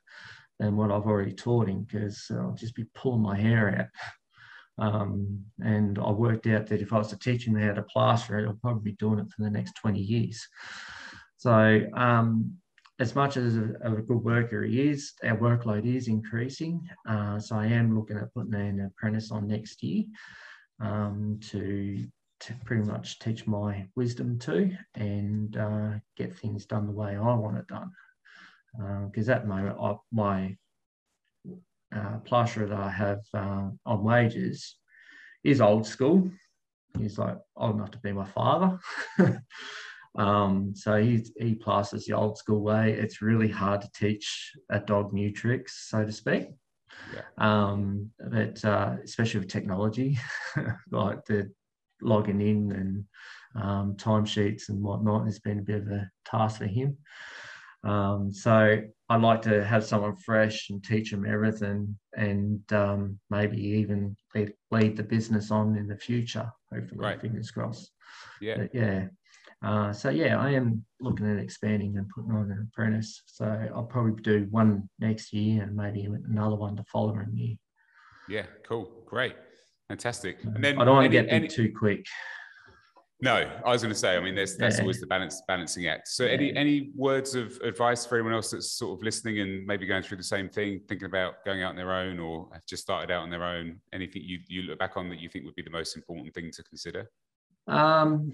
[0.59, 3.87] than what I've already taught him because I'll just be pulling my hair out.
[4.77, 8.55] Um, and I worked out that if I was to teach how to plaster I'll
[8.55, 10.47] probably be doing it for the next 20 years.
[11.37, 12.57] So, um,
[12.99, 16.87] as much as a, a, good worker he is, our workload is increasing.
[17.07, 20.05] Uh, so, I am looking at putting an apprentice on next year
[20.79, 22.05] um, to
[22.39, 27.33] to pretty much teach my wisdom to and uh, get things done the way I
[27.35, 27.91] want it done.
[29.05, 30.57] Because uh, at the moment, I, my
[31.95, 34.77] uh, plasterer that I have uh, on wages
[35.43, 36.29] is old school.
[36.97, 38.79] He's like old enough to be my father.
[40.17, 42.93] um, so he, he plasters the old school way.
[42.93, 46.49] It's really hard to teach a dog new tricks, so to speak.
[47.13, 47.21] Yeah.
[47.37, 50.19] Um, but uh, especially with technology,
[50.91, 51.51] like the
[52.01, 53.05] logging in and
[53.55, 56.97] um, timesheets and whatnot has been a bit of a task for him.
[57.83, 63.57] Um, so I'd like to have someone fresh and teach them everything, and um, maybe
[63.57, 66.51] even lead, lead, the business on in the future.
[66.71, 67.21] Hopefully, right.
[67.21, 67.91] fingers crossed.
[68.41, 69.07] Yeah, but yeah.
[69.63, 73.21] Uh, so yeah, I am looking at expanding and putting on an apprentice.
[73.25, 77.55] So I'll probably do one next year and maybe another one the following year.
[78.27, 79.35] Yeah, cool, great,
[79.87, 80.43] fantastic.
[80.43, 82.05] And then I don't want to get any, too quick.
[83.23, 84.17] No, I was going to say.
[84.17, 84.81] I mean, there's that's yeah.
[84.81, 86.09] always the balance balancing act.
[86.09, 89.85] So, any any words of advice for anyone else that's sort of listening and maybe
[89.85, 92.83] going through the same thing, thinking about going out on their own or have just
[92.83, 93.79] started out on their own?
[93.93, 96.51] Anything you you look back on that you think would be the most important thing
[96.51, 97.09] to consider?
[97.67, 98.33] Um,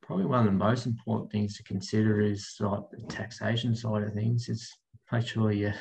[0.00, 4.14] probably one of the most important things to consider is like the taxation side of
[4.14, 4.48] things.
[4.48, 4.66] Is
[5.12, 5.74] make sure you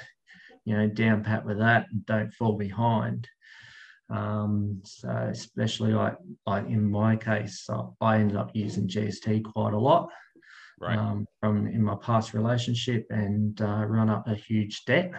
[0.66, 3.30] you know down pat with that and don't fall behind.
[4.12, 7.68] Um, so especially like like in my case,
[8.02, 10.10] I ended up using GST quite a lot
[10.82, 10.98] right.
[10.98, 15.12] um, from in my past relationship and uh, run up a huge debt.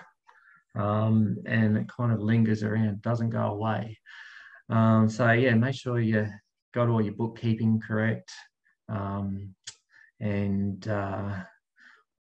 [0.74, 3.98] Um, and it kind of lingers around, doesn't go away.
[4.68, 6.28] Um, so yeah, make sure you
[6.74, 8.30] got all your bookkeeping correct,
[8.88, 9.54] um,
[10.18, 11.40] and uh,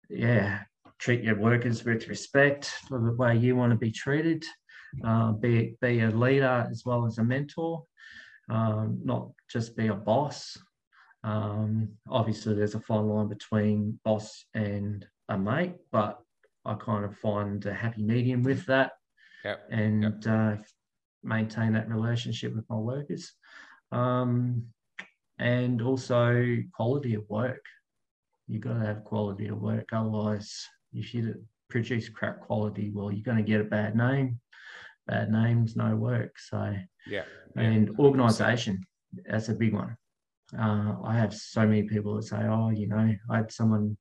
[0.09, 0.59] yeah,
[0.99, 4.43] treat your workers with respect for the way you want to be treated
[5.03, 7.83] uh, be, be a leader as well as a mentor,
[8.49, 10.57] um, not just be a boss.
[11.23, 16.19] Um, obviously, there's a fine line between boss and a mate, but
[16.65, 18.93] I kind of find a happy medium with that
[19.43, 19.67] yep.
[19.71, 20.13] and yep.
[20.27, 20.61] Uh,
[21.23, 23.33] maintain that relationship with my workers.
[23.91, 24.65] Um,
[25.39, 27.63] and also quality of work.
[28.47, 29.89] You've got to have quality of work.
[29.91, 31.35] Otherwise, if you
[31.69, 34.39] produce crap quality, well, you're going to get a bad name
[35.07, 36.37] bad names, no work.
[36.39, 36.73] So
[37.07, 37.23] yeah,
[37.55, 37.93] and yeah.
[37.99, 38.85] organisation
[39.25, 39.97] that's a big one.
[40.57, 43.97] Uh, I have so many people that say, "Oh, you know, I had someone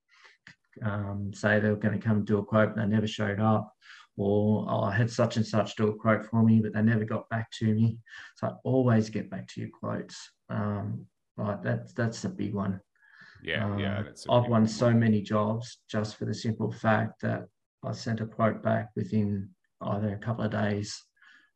[0.82, 3.72] um, say they were going to come do a quote, and they never showed up."
[4.16, 7.04] Or oh, I had such and such do a quote for me, but they never
[7.04, 7.98] got back to me.
[8.36, 10.30] So I always get back to your quotes.
[10.48, 12.80] Um, like that's that's a big one.
[13.42, 14.02] Yeah, uh, yeah.
[14.28, 14.68] I've won one.
[14.68, 17.46] so many jobs just for the simple fact that
[17.84, 19.48] I sent a quote back within
[19.82, 21.02] either a couple of days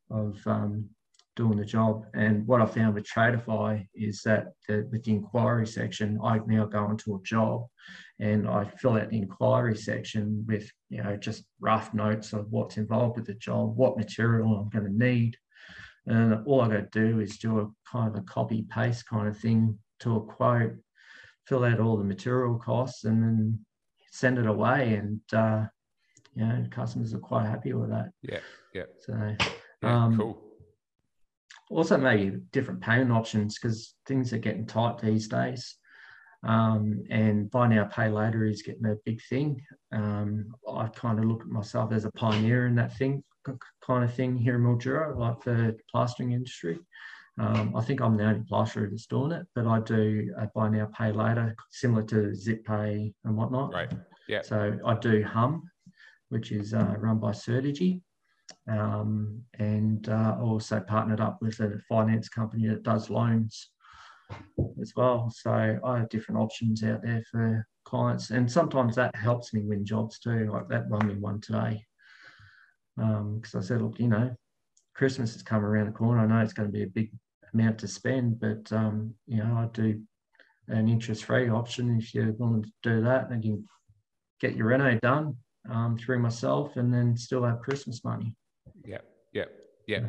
[0.09, 0.89] of um,
[1.35, 2.05] doing the job.
[2.13, 6.65] And what I found with Tradify is that the, with the inquiry section, I now
[6.65, 7.65] go into a job
[8.19, 12.77] and I fill out the inquiry section with, you know, just rough notes of what's
[12.77, 15.35] involved with the job, what material I'm going to need.
[16.07, 19.27] And all I got to do is do a kind of a copy paste kind
[19.27, 20.75] of thing to a quote,
[21.47, 23.65] fill out all the material costs and then
[24.11, 24.93] send it away.
[24.95, 25.65] And uh,
[26.35, 28.11] you know, customers are quite happy with that.
[28.21, 28.39] Yeah,
[28.73, 28.83] yeah.
[28.99, 29.35] So,
[29.81, 30.41] yeah, um, cool.
[31.71, 35.77] Also, maybe different payment options because things are getting tight these days.
[36.43, 39.59] Um, and buy now, pay later is getting a big thing.
[39.91, 43.23] Um, I kind of look at myself as a pioneer in that thing,
[43.81, 46.77] kind of thing here in Mildura, like the plastering industry.
[47.39, 50.69] Um, I think I'm the only plasterer that's doing it, but I do a buy
[50.69, 53.73] now, pay later, similar to Zip Pay and whatnot.
[53.73, 53.91] Right.
[54.27, 54.41] Yeah.
[54.41, 55.63] So I do Humm,
[56.35, 58.01] which is uh, run by Certegy.
[58.69, 63.69] Um, and uh, also partnered up with a finance company that does loans
[64.81, 65.31] as well.
[65.33, 69.85] So I have different options out there for clients, and sometimes that helps me win
[69.85, 70.51] jobs too.
[70.51, 71.85] Like that won me one today
[72.97, 74.35] because um, I said, look, you know,
[74.93, 76.21] Christmas has come around the corner.
[76.21, 77.11] I know it's going to be a big
[77.53, 80.01] amount to spend, but um, you know, I do
[80.67, 83.63] an interest-free option if you're willing to do that, and you
[84.41, 85.37] get your reno done
[85.69, 88.35] um, through myself and then still have Christmas money.
[88.85, 88.99] Yeah,
[89.33, 89.45] yeah,
[89.87, 89.99] yeah.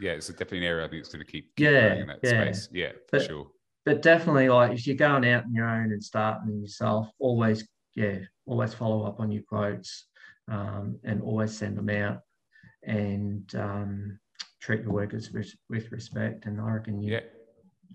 [0.00, 2.20] yeah, it's definitely an area I think it's going to keep, keep yeah, in that
[2.22, 2.30] yeah.
[2.30, 2.68] space.
[2.72, 3.46] Yeah, but, for sure.
[3.84, 8.18] But definitely, like if you're going out on your own and starting yourself, always, yeah,
[8.44, 10.06] always follow up on your quotes
[10.50, 12.20] um, and always send them out
[12.82, 14.18] and um,
[14.60, 16.46] treat your workers with, with respect.
[16.46, 17.20] And I reckon you, yeah.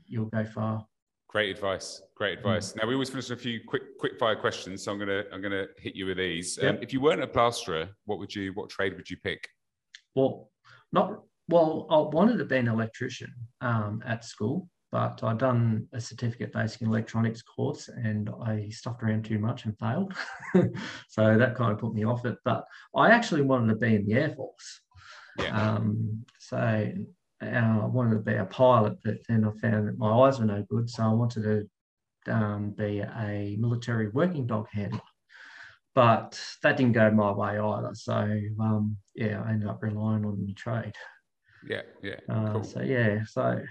[0.06, 0.86] you'll go far.
[1.32, 2.02] Great advice.
[2.16, 2.42] Great mm.
[2.42, 2.76] advice.
[2.76, 5.42] Now we always finish with a few quick quick fire questions, so I'm gonna I'm
[5.42, 6.60] gonna hit you with these.
[6.62, 6.76] Yep.
[6.76, 9.48] Um, if you weren't a plasterer, what would you what trade would you pick?
[10.14, 10.52] Well,
[10.92, 11.88] not well.
[11.90, 16.82] I wanted to be an electrician um, at school, but I'd done a certificate basic
[16.82, 20.14] in electronics course and I stuffed around too much and failed.
[21.08, 22.38] so that kind of put me off it.
[22.44, 24.82] But I actually wanted to be in the Air Force.
[25.40, 25.76] Yeah.
[25.76, 26.92] Um, so
[27.42, 30.64] I wanted to be a pilot, but then I found that my eyes were no
[30.70, 30.90] good.
[30.90, 31.70] So I wanted
[32.26, 35.02] to um, be a military working dog handler.
[35.94, 37.92] But that didn't go my way either.
[37.94, 38.14] So
[38.60, 40.94] um, yeah, I ended up relying on the trade.
[41.68, 42.20] Yeah, yeah.
[42.30, 42.64] Uh, cool.
[42.64, 43.62] So yeah, so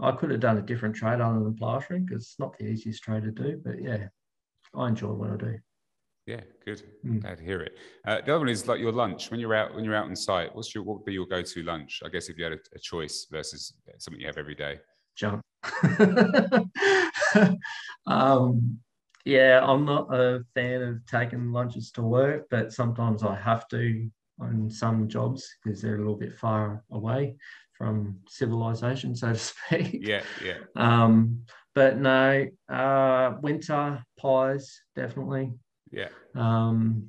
[0.00, 3.02] I could have done a different trade other than plastering because it's not the easiest
[3.02, 3.60] trade to do.
[3.64, 4.08] But yeah,
[4.74, 5.58] I enjoy what I do.
[6.26, 6.82] Yeah, good.
[7.04, 7.20] Mm.
[7.20, 7.76] Glad to hear it.
[8.06, 10.16] Uh, the other one is like your lunch when you're out when you're out on
[10.16, 10.54] site.
[10.54, 12.00] What's your what would be your go-to lunch?
[12.04, 14.80] I guess if you had a, a choice versus something you have every day.
[15.16, 15.42] Junk.
[18.06, 18.78] um,
[19.26, 24.10] yeah, I'm not a fan of taking lunches to work, but sometimes I have to
[24.40, 27.36] on some jobs because they're a little bit far away
[27.76, 29.98] from civilization, so to speak.
[30.00, 30.58] Yeah, yeah.
[30.76, 31.44] Um,
[31.74, 35.52] but no, uh, winter pies definitely.
[35.94, 36.08] Yeah.
[36.34, 37.08] Um,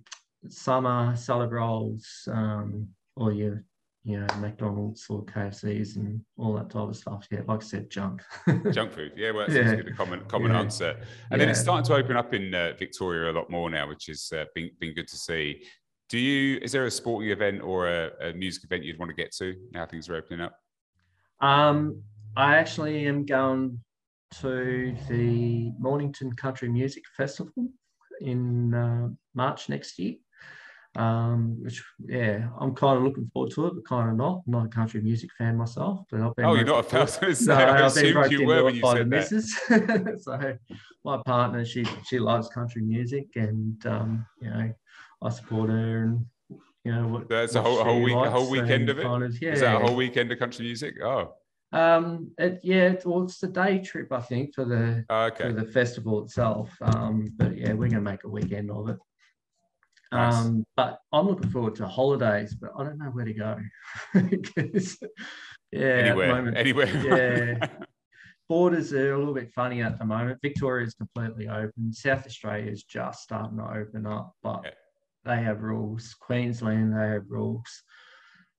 [0.50, 3.64] summer salad rolls, um, or your
[4.04, 7.28] you know McDonald's or KFCs and all that type of stuff.
[7.32, 8.22] Yeah, like I said, junk.
[8.72, 9.14] junk food.
[9.16, 9.92] Yeah, well, that's yeah.
[9.92, 10.60] a common common yeah.
[10.60, 10.90] answer.
[10.92, 11.00] And
[11.32, 11.38] yeah.
[11.38, 14.32] then it's starting to open up in uh, Victoria a lot more now, which has
[14.36, 15.64] uh, been been good to see.
[16.10, 16.60] Do you?
[16.62, 19.56] Is there a sporting event or a, a music event you'd want to get to
[19.72, 20.56] now things are opening up?
[21.42, 22.02] Um,
[22.38, 23.80] I actually am going
[24.42, 27.70] to the Mornington Country Music Festival
[28.22, 30.16] in uh, March next year.
[30.98, 34.44] Um, which yeah, I'm kind of looking forward to it, but kind of not.
[34.48, 36.46] I'm not a country music fan myself, but I've been.
[36.46, 37.36] Oh, you're not a fan?
[37.48, 40.20] No, I I've assumed you were when you said that.
[40.22, 40.58] so
[41.04, 44.74] my partner, she she loves country music, and um, you know,
[45.22, 46.26] I support her, and
[46.86, 47.28] you know what.
[47.28, 49.04] That's what a whole, whole week, a whole weekend of it.
[49.04, 49.52] Kind of, yeah.
[49.52, 50.96] Is that a whole weekend of country music?
[51.04, 51.34] Oh.
[51.76, 55.44] Um, it, yeah, it, well, it's a day trip, I think, for the oh, okay.
[55.44, 56.74] for the festival itself.
[56.82, 58.98] Um, but yeah, we're gonna make a weekend of it.
[60.14, 60.36] Nice.
[60.36, 63.58] Um, but I'm looking forward to holidays, but I don't know where to go
[65.74, 66.88] yeah, anywhere, moment, anywhere.
[66.88, 67.68] yeah,
[68.48, 70.40] borders are a little bit funny at the moment.
[70.42, 71.92] Victoria is completely open.
[71.92, 74.72] South Australia is just starting to open up, but yeah.
[75.26, 76.16] they have rules.
[76.22, 77.84] Queensland, they have rules.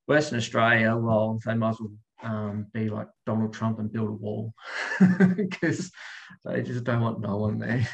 [0.05, 1.91] Western Australia, well, they might as well
[2.23, 4.53] um, be like Donald Trump and build a wall
[5.35, 5.91] because
[6.45, 7.87] they just don't want no one there.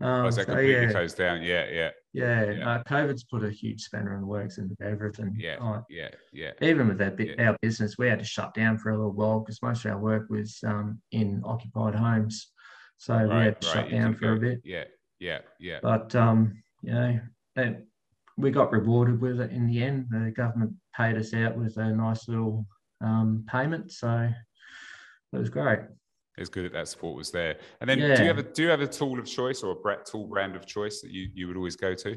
[0.00, 0.90] Um, oh, so yeah.
[0.90, 1.42] closed down.
[1.42, 1.90] Yeah, yeah.
[2.12, 2.68] Yeah, yeah.
[2.68, 5.34] Uh, COVID's put a huge spanner in the works into everything.
[5.38, 6.50] Yeah, uh, yeah, yeah.
[6.60, 7.48] Even with that yeah.
[7.48, 9.98] our business, we had to shut down for a little while because most of our
[9.98, 12.52] work was um, in occupied homes,
[12.98, 13.74] so right, we had to right.
[13.74, 14.60] shut you down for go, a bit.
[14.64, 14.84] Yeah,
[15.18, 15.78] yeah, yeah.
[15.82, 17.76] But um, you know,
[18.36, 20.06] we got rewarded with it in the end.
[20.10, 22.66] The government paid us out with a nice little
[23.04, 23.92] um, payment.
[23.92, 24.30] So
[25.32, 25.80] it was great.
[26.36, 27.58] It's good that that support was there.
[27.80, 28.16] And then, yeah.
[28.16, 30.56] do you have a do you have a tool of choice or a tool brand
[30.56, 32.16] of choice that you you would always go to?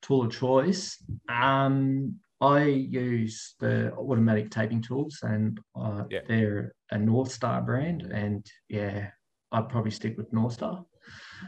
[0.00, 1.00] Tool of choice.
[1.28, 6.20] Um, I use the automatic taping tools, and uh, yeah.
[6.26, 8.02] they're a North Star brand.
[8.02, 9.10] And yeah,
[9.52, 10.84] I'd probably stick with North Star.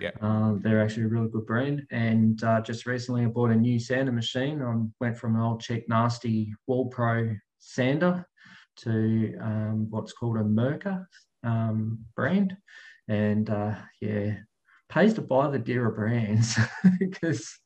[0.00, 1.82] Yeah, um, they're actually a really good brand.
[1.90, 4.62] And uh, just recently, I bought a new sander machine.
[4.62, 8.24] I went from an old cheap nasty Wall Pro sander
[8.76, 11.06] to um, what's called a Mirka
[11.42, 12.56] um, brand.
[13.08, 14.36] And uh, yeah,
[14.88, 16.58] pays to buy the dearer brands
[16.98, 17.58] because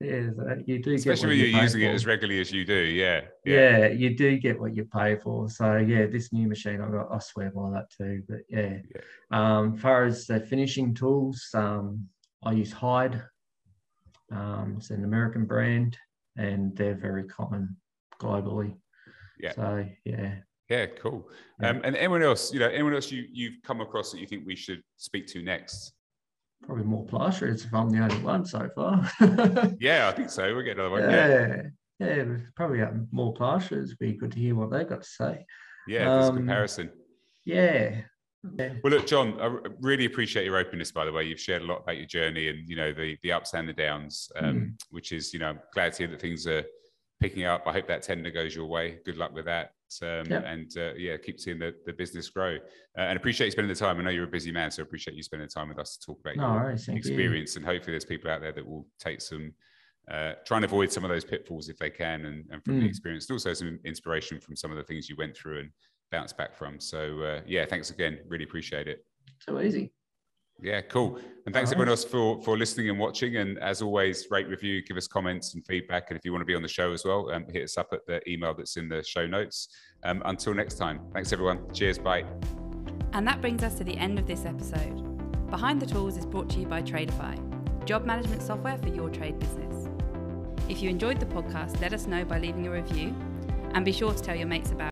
[0.00, 0.28] yeah,
[0.64, 1.88] you do especially when you're you using for.
[1.88, 2.72] it as regularly as you do.
[2.72, 5.48] Yeah, yeah, yeah, you do get what you pay for.
[5.48, 8.22] So yeah, this new machine, I got, I swear by that too.
[8.28, 9.00] But yeah, yeah.
[9.32, 12.06] Um, far as the finishing tools, um,
[12.44, 13.20] I use Hyde.
[14.30, 15.98] Um, it's an American brand,
[16.36, 17.76] and they're very common
[18.20, 18.76] globally.
[19.40, 19.52] Yeah.
[19.52, 20.34] So yeah.
[20.68, 21.28] Yeah, cool.
[21.60, 21.70] Yeah.
[21.70, 24.46] Um, and anyone else, you know, anyone else you you've come across that you think
[24.46, 25.92] we should speak to next?
[26.62, 29.10] Probably more plasterers if I'm the only one so far.
[29.80, 30.54] yeah, I think so.
[30.54, 31.02] We'll get another one.
[31.02, 31.62] Yeah,
[32.00, 32.24] yeah, yeah
[32.54, 33.90] probably more plasterers.
[33.90, 35.46] It'd be good to hear what they've got to say.
[35.86, 36.90] Yeah, um, comparison.
[37.46, 38.02] Yeah.
[38.58, 38.74] yeah.
[38.84, 40.92] Well, look, John, I really appreciate your openness.
[40.92, 43.32] By the way, you've shared a lot about your journey and you know the the
[43.32, 44.72] ups and the downs, um, mm.
[44.90, 46.64] which is you know glad to hear that things are
[47.20, 47.64] picking up.
[47.66, 48.98] I hope that tender goes your way.
[49.04, 49.72] Good luck with that.
[50.02, 50.44] Um, yep.
[50.46, 52.56] And uh, yeah, keep seeing the, the business grow.
[52.96, 53.98] Uh, and appreciate you spending the time.
[53.98, 56.06] I know you're a busy man, so appreciate you spending the time with us to
[56.06, 57.54] talk about no, your right, experience.
[57.54, 57.60] You.
[57.60, 59.52] And hopefully, there's people out there that will take some,
[60.10, 62.80] uh, try and avoid some of those pitfalls if they can, and, and from mm.
[62.82, 65.70] the experience, and also some inspiration from some of the things you went through and
[66.10, 66.78] bounced back from.
[66.78, 68.18] So uh, yeah, thanks again.
[68.28, 69.04] Really appreciate it.
[69.40, 69.92] So easy.
[70.60, 71.18] Yeah, cool.
[71.46, 73.36] And thanks everyone else for for listening and watching.
[73.36, 76.10] And as always, rate, review, give us comments and feedback.
[76.10, 77.88] And if you want to be on the show as well, um, hit us up
[77.92, 79.68] at the email that's in the show notes.
[80.02, 81.60] Um, until next time, thanks everyone.
[81.72, 81.98] Cheers.
[81.98, 82.24] Bye.
[83.12, 85.04] And that brings us to the end of this episode.
[85.50, 87.36] Behind the Tools is brought to you by Tradify,
[87.86, 89.88] job management software for your trade business.
[90.68, 93.14] If you enjoyed the podcast, let us know by leaving a review
[93.72, 94.86] and be sure to tell your mates about